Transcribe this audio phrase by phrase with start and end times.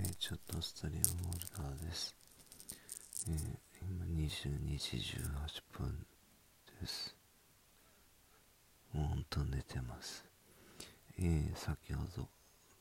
[0.00, 2.16] えー、ちょっとストリームホルダーです。
[3.28, 3.36] えー、
[3.82, 6.06] 今22時18分
[6.80, 7.14] です。
[8.94, 10.24] もうほんと寝てます。
[11.18, 12.28] えー、先ほど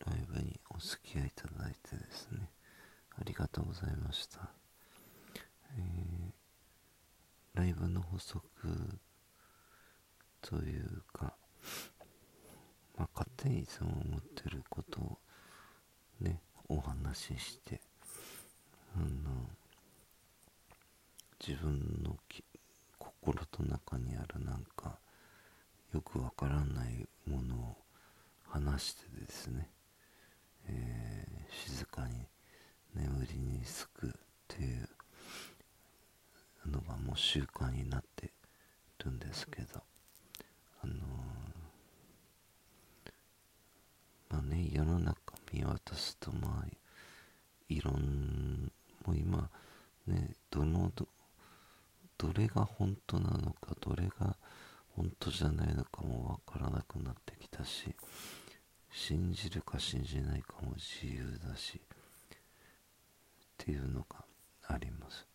[0.05, 2.49] ライブにお付き合いいただいてですね、
[3.17, 4.49] ありがとうございました。
[5.77, 6.31] え、
[7.53, 8.39] ライブの補足
[10.39, 11.35] というか、
[12.97, 15.19] まあ、勝手にいつも思ってることを
[16.21, 17.81] ね、お話しして
[18.95, 19.05] あの
[21.45, 22.15] 自分の
[22.97, 24.99] 心と中にあるなんか
[25.93, 27.77] よくわからないものを
[28.47, 29.67] 話してですね、
[30.67, 32.27] えー、静かに
[32.95, 34.11] 眠りにつくっ
[34.47, 34.87] ていう
[36.69, 38.31] のがもう習慣になって
[38.99, 39.81] るんですけど
[40.83, 40.97] あのー、
[44.29, 45.15] まあね世の中
[45.51, 46.31] 見渡すと
[47.91, 48.71] まあいろん
[49.05, 49.49] もう今
[50.07, 50.91] ねどの
[52.17, 54.35] どれが本当なのかどれが
[54.95, 57.95] 本当じゃないのかもわからなくなってきたし
[58.91, 62.37] 信じるか信じないかも自由だしっ
[63.57, 64.25] ていうのが
[64.67, 65.25] あります。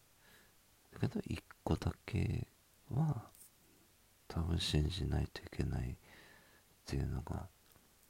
[0.92, 2.46] だけど一個だけ
[2.90, 3.22] は
[4.28, 5.94] 多分信じないといけないっ
[6.86, 7.46] ていうのが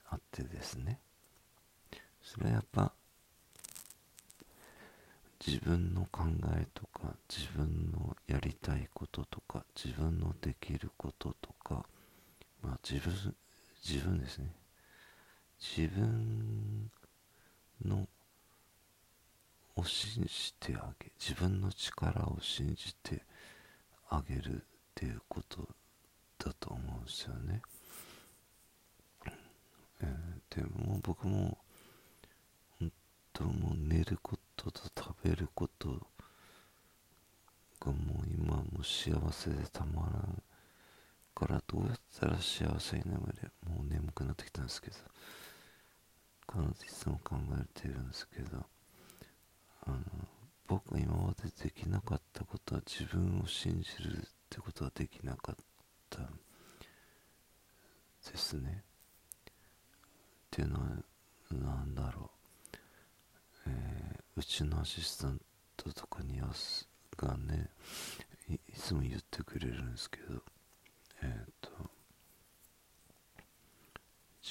[0.09, 0.99] あってですね。
[2.23, 2.93] それはやっぱ
[5.47, 6.23] 自分の考
[6.57, 11.85] えとか自分のやりたいこととか自分のできることとか
[12.63, 13.35] まあ自分
[13.87, 14.51] 自分ですね。
[15.61, 16.91] 自分
[17.85, 18.07] の
[19.77, 23.23] を信じてあげ自分の力を信じて
[24.09, 24.59] あげるっ
[24.95, 25.67] ていうこと
[26.39, 27.63] だと思うんですよね、
[30.03, 31.59] えー、でも僕も
[33.35, 35.89] とも寝ることと食べること
[37.81, 40.43] がもう今も幸せでたまらん
[41.35, 44.97] からどうやったら幸せに眠れもう眠くなってきたんですけど
[46.47, 48.59] 彼女いつも考えてるんですけど
[49.87, 49.99] あの
[50.69, 55.57] 僕が今までできなかったことは自分を信じるってことはできなかっ
[56.09, 56.21] た
[58.31, 58.83] ですね。
[58.83, 60.87] っていうのは
[61.51, 62.44] 何だろう。
[63.67, 65.41] えうちのアシスタン
[65.77, 66.41] トとかに
[67.17, 67.71] がね
[68.49, 70.43] いつも言ってくれるんですけど
[71.23, 71.71] えっ、ー、と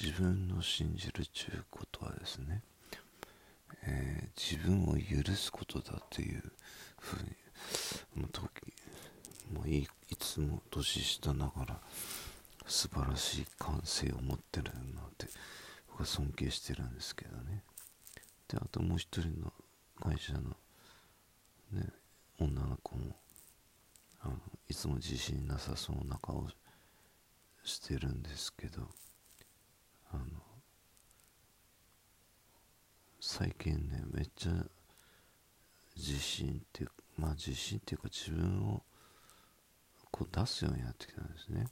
[0.00, 2.62] 自分の信じるちゅうことはですね、
[3.84, 6.42] えー、自分を許すことだっていう
[6.98, 8.50] ふうにもう時
[9.52, 11.80] もういいつも年下ながら
[12.66, 14.82] 素晴らしい感性を持ってるなん
[15.16, 15.28] て
[15.88, 17.62] 僕は尊敬してるんですけどね。
[18.54, 19.52] であともう一人の
[20.00, 20.50] 会社の
[21.72, 21.88] ね
[22.38, 23.16] 女の子も
[24.20, 24.36] あの
[24.68, 26.46] いつも自信なさそうな顔
[27.64, 28.82] してるんですけど
[30.12, 30.24] あの
[33.20, 34.52] 最近ねめっちゃ
[35.96, 36.84] 自信って
[37.18, 38.82] まあ自信っていうか自分を
[40.12, 41.66] こう出すようになってきたんですね。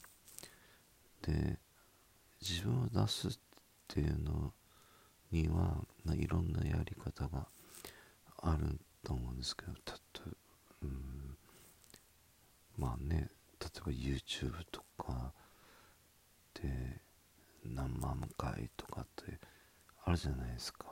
[1.22, 1.58] で
[2.40, 3.30] 自分を出すっ
[3.86, 4.52] ていうの
[5.32, 5.84] には
[6.14, 7.46] いろんなやり方が
[8.42, 10.22] あると思うんですけどたと、
[10.82, 11.36] うん、
[12.76, 15.32] まあね例えば YouTube とか
[16.54, 17.00] で
[17.64, 19.38] 何万回とかって
[20.04, 20.86] あるじゃないですか。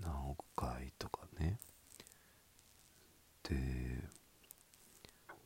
[0.00, 1.58] 何億回とかね。
[3.44, 3.56] で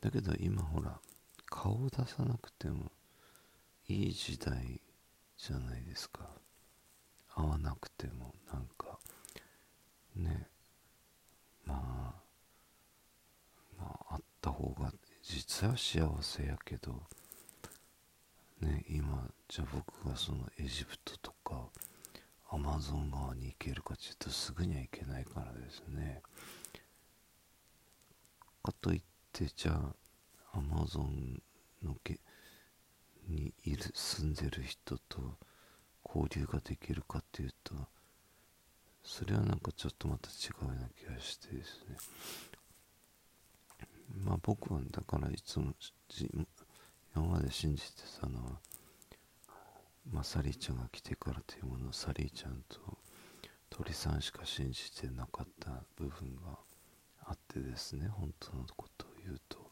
[0.01, 0.99] だけど今ほら
[1.45, 2.91] 顔を出さなくても
[3.87, 4.81] いい時代
[5.37, 6.27] じゃないですか。
[7.37, 8.97] 会わなくてもなんか
[10.15, 10.47] ね
[11.65, 12.13] まあ
[13.77, 17.03] まああった方が実は幸せやけど
[18.61, 21.69] ね今じゃあ僕がそのエジプトとか
[22.49, 26.21] アマゾン側に行けるかちょっとすぐには行けないからですね。
[28.63, 29.01] かといっ
[29.31, 31.41] てじゃあアマゾン
[31.83, 32.19] のけ
[33.27, 35.37] にいる住んでる人と
[36.07, 37.73] 交流ができるかっていうと
[39.03, 41.97] それはなんかちょっとまた違うような気がしてですね。
[44.25, 45.73] まあ僕はだからいつも
[47.15, 48.51] 今まで信じてたのは
[50.11, 52.79] まあサリーちゃんが来てからというものサリーちゃんと
[53.69, 56.57] 鳥さんしか信じてなかった部分が
[57.25, 59.67] あってですね本当のことを言うと。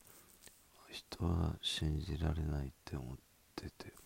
[0.92, 3.18] 人は信じられないって思っ
[3.56, 4.05] てて。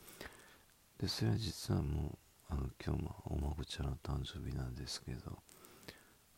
[0.99, 2.09] でそれは実はも
[2.49, 5.37] うあの今日もお孫ちゃんの誕生日なんですけど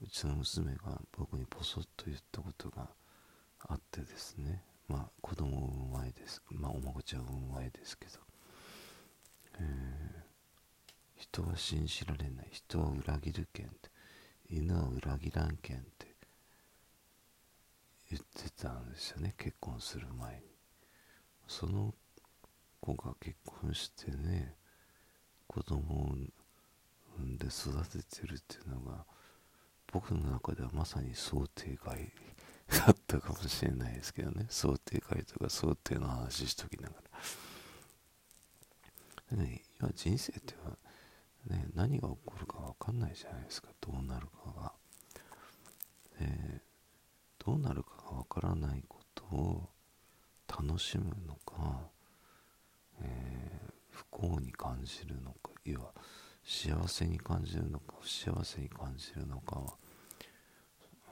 [0.01, 2.87] うちの娘が僕にポソッと言ったことが
[3.67, 4.63] あってですね。
[4.87, 6.41] まあ子供を産む前です。
[6.49, 8.13] まあお孫ちゃんを産む前ですけど、
[9.59, 12.47] えー、人は信じられない。
[12.51, 13.91] 人は裏切るけんって
[14.49, 16.15] 犬は裏切らんけんって
[18.09, 20.41] 言ってたんですよね結婚する前に。
[21.47, 21.93] その
[22.81, 24.55] 子が結婚してね
[25.47, 26.15] 子供を
[27.17, 29.05] 産んで育ててるっていうのが
[29.91, 31.97] 僕の中ではまさに想定外
[32.71, 34.45] だったかもしれないですけどね。
[34.49, 36.95] 想定外とか想定の話しときなが
[39.31, 40.77] ら、ね、今人生っては、
[41.53, 43.67] ね、何が起こるか分かんないじゃないですか。
[43.81, 44.71] どうなるかが、
[46.21, 46.61] え
[47.39, 49.69] どうなるかが分からないことを
[50.47, 51.89] 楽しむのか、
[53.01, 55.91] えー、不幸に感じるのかいわ
[56.43, 59.73] 幸せに感じるのか不幸せに感じるのかは、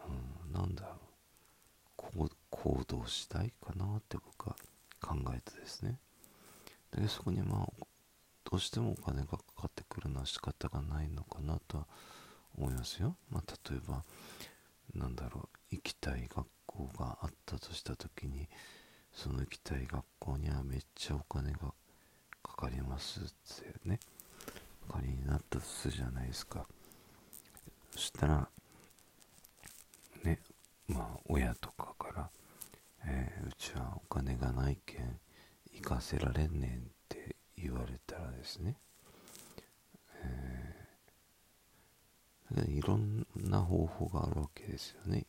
[0.07, 0.99] うん、なんだろう。
[2.61, 4.55] 行動したいかなって僕は
[5.01, 5.97] 考えてですね。
[6.91, 7.85] でそこにまあ
[8.43, 11.87] どうしてもお金がかかってくるのは仕方がないのかなとは
[12.57, 14.03] 思いますよ、まあ、例えば
[14.95, 15.41] なんだろ
[15.71, 18.49] う行きたい学校があったとした時に
[19.13, 21.73] その行きたい学校にはめっちゃお金が
[22.59, 23.99] かりますってね。
[24.91, 26.65] 仮になったとするじゃないですか。
[27.91, 28.49] そしたら
[30.23, 30.39] ね
[30.87, 32.29] まあ親とかから、
[33.05, 35.19] えー、うちはお金がないけん
[35.73, 38.75] 行かせられんねんって言われたらですね、
[40.15, 45.25] えー、いろんな方法があるわけですよね。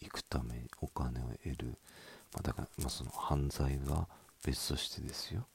[0.00, 1.78] 行くためにお金を得る、
[2.32, 4.08] まあ、だから、まあ、その犯罪は
[4.46, 5.46] 別としてですよ。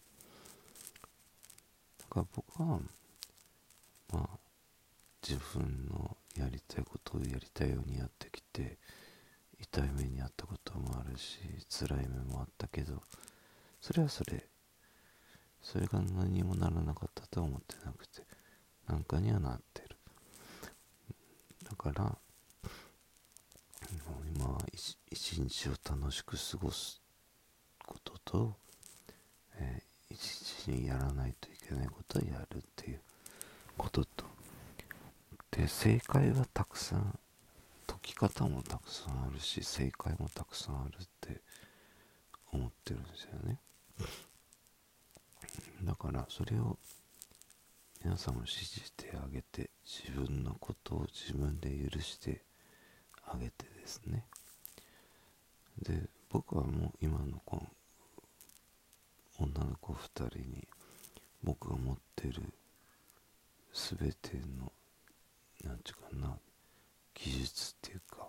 [2.15, 2.79] から僕は
[4.13, 4.37] まあ
[5.27, 8.77] 自分のやりたいことをやりたいようにやってきて
[9.59, 11.39] 痛い目にあったこともあるし
[11.69, 13.01] 辛い目もあったけど
[13.81, 14.43] それはそれ。
[15.61, 18.21] それが何もならなかったとは思ってなくて
[18.87, 19.97] なんかにはなってる。
[21.63, 22.15] だから
[24.35, 24.59] 今は
[25.09, 27.01] 一日を楽しく過ごす
[27.83, 28.53] ことと、
[29.57, 31.54] えー、一日にやらないとい。
[31.67, 33.01] けないことはやるっていう
[33.77, 34.25] ことと
[35.51, 37.17] で正解はたくさん
[37.87, 41.41] 解き方もたくさんあるし正解もたくさんあるって
[42.51, 43.59] 思ってるんですよね。
[45.83, 46.77] だからそれを
[48.03, 52.41] 皆さんも信じてあげて自分のことを自分で許して
[53.27, 54.25] あげてですね。
[55.81, 57.61] で僕はもう今の子
[59.39, 60.67] 女の子2人に
[61.45, 62.41] 僕が持ってる
[63.71, 64.71] 全ての
[65.63, 66.37] 何て言うかな
[67.13, 68.27] 技術っていうか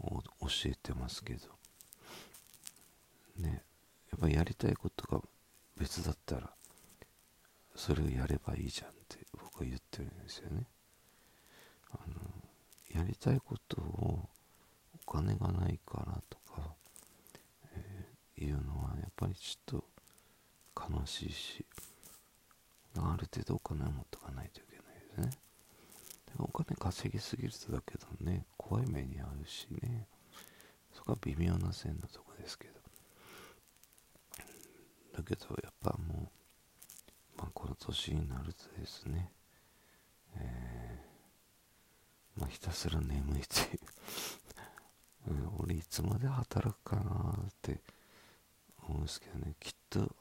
[0.00, 1.48] を教えてますけど。
[3.36, 3.62] ね
[4.10, 5.20] やっぱやりたいことが
[5.76, 6.50] 別だったら
[7.74, 10.66] それをやればいいじゃんって僕は言ってるんですよね。
[11.90, 11.98] あ
[12.94, 14.28] のやりたいことを
[15.06, 16.74] お金がないからとか、
[17.74, 19.80] えー、いうのはやっぱりちょっ
[20.76, 21.63] と悲しいし
[22.96, 25.44] ある程度お金を持っとかないといけないですね。
[26.38, 30.06] お金稼ぎすぎるとだけどね怖い目に遭うしね。
[30.92, 32.74] そこは微妙な線のとこですけど。
[35.16, 36.30] だけどやっぱも
[37.36, 39.30] う、まあ、この年になるとですね、
[40.36, 43.78] えー、まあ、ひたすら眠いってい
[45.28, 45.32] う。
[45.32, 47.80] ん、俺いつまで働くかなって
[48.88, 49.54] 思うんですけどね。
[49.60, 50.14] きっと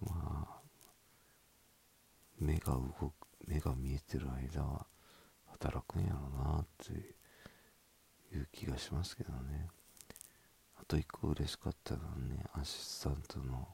[0.00, 0.60] まあ
[2.40, 3.12] 目が動く
[3.46, 4.86] 目が見えてる間は
[5.46, 6.92] 働くんやろうなって
[8.36, 9.68] いう気がしますけどね。
[10.76, 13.68] あと一個嬉しかったのはねアシスタントの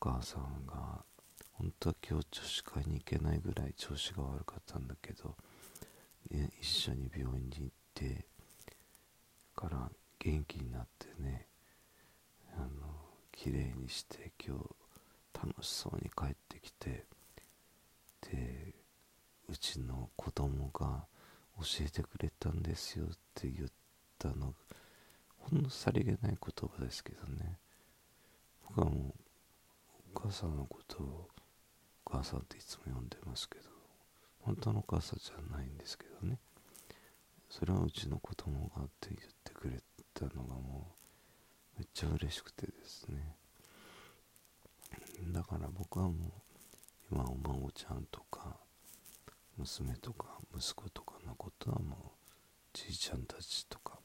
[0.00, 1.04] お母さんが
[1.52, 5.36] 本当は今日女子会に行けないぐらい調子が悪かったんだけど、
[6.30, 8.26] ね、一緒に病院に行って
[9.54, 11.46] から元気になってね
[12.56, 12.68] あの
[13.30, 14.64] 綺麗にして今日
[15.46, 17.04] 楽しそうに帰ってきて
[18.30, 18.74] で
[19.48, 21.06] うちの子供が
[21.58, 23.68] 教えてくれたんですよって言っ
[24.18, 24.54] たの
[25.38, 27.58] ほんのさりげない言葉ですけどね。
[28.66, 29.14] 僕はもう
[30.14, 31.28] お母さんのことを
[32.06, 33.64] お母さんっていつも呼んでますけど
[34.40, 36.38] 本当のお母さんじゃないんですけどね。
[37.50, 39.82] それはうちの子供がって言ってくれ
[40.14, 40.94] たのがも
[41.76, 43.36] うめっちゃ嬉しくてですね。
[45.32, 46.51] だから僕はもう
[47.12, 48.56] まあお孫ちゃんとか
[49.58, 50.26] 娘とか
[50.56, 52.10] 息子とかのことはもう
[52.72, 53.98] じいちゃんたちとか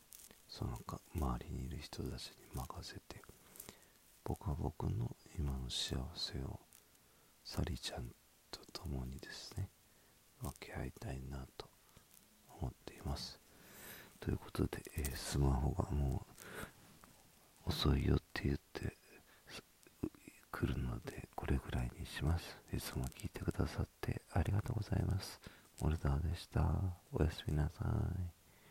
[0.48, 3.22] そのか周りにいる人たちに任せて
[4.24, 6.60] 僕は僕の今の幸せを
[7.46, 8.04] サリちゃん
[8.52, 9.70] と共にですね
[10.42, 11.68] 分け合いたいなと
[12.60, 13.40] 思っています。
[14.20, 16.26] ということで、えー、スマホがも
[17.66, 18.98] う遅いよって言って
[20.52, 21.27] 来るので
[21.96, 22.58] いにします。
[22.74, 25.39] いつも聞いてくださってありがとうございます。
[25.82, 26.62] モルダーでした。
[27.12, 28.37] おやすみなさい。